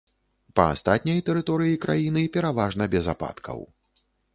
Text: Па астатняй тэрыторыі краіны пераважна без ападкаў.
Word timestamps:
Па 0.59 0.65
астатняй 0.77 1.21
тэрыторыі 1.29 1.77
краіны 1.85 2.27
пераважна 2.39 2.93
без 2.97 3.15
ападкаў. 3.17 3.67